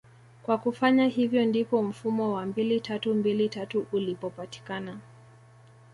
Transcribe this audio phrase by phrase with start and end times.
[0.43, 4.99] kwa kufanya hivyo ndipo mfumo wa mbili tatu mbili tatu ulipopatikana